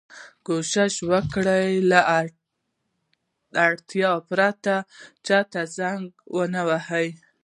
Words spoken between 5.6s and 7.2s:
زنګ و نه وهئ.